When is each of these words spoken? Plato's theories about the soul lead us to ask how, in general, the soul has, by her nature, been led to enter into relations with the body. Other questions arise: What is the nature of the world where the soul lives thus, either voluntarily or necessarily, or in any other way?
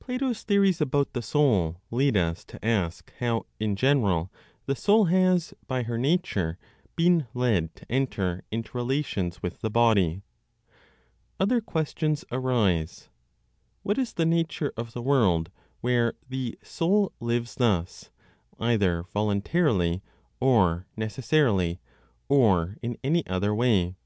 Plato's 0.00 0.44
theories 0.44 0.80
about 0.80 1.12
the 1.12 1.20
soul 1.20 1.82
lead 1.90 2.16
us 2.16 2.42
to 2.46 2.64
ask 2.64 3.12
how, 3.20 3.44
in 3.60 3.76
general, 3.76 4.32
the 4.64 4.74
soul 4.74 5.04
has, 5.04 5.52
by 5.66 5.82
her 5.82 5.98
nature, 5.98 6.56
been 6.96 7.26
led 7.34 7.74
to 7.76 7.92
enter 7.92 8.44
into 8.50 8.78
relations 8.78 9.42
with 9.42 9.60
the 9.60 9.68
body. 9.68 10.22
Other 11.38 11.60
questions 11.60 12.24
arise: 12.32 13.10
What 13.82 13.98
is 13.98 14.14
the 14.14 14.24
nature 14.24 14.72
of 14.74 14.94
the 14.94 15.02
world 15.02 15.50
where 15.82 16.14
the 16.26 16.58
soul 16.62 17.12
lives 17.20 17.56
thus, 17.56 18.08
either 18.58 19.02
voluntarily 19.12 20.00
or 20.40 20.86
necessarily, 20.96 21.78
or 22.26 22.78
in 22.80 22.96
any 23.04 23.26
other 23.26 23.54
way? 23.54 23.96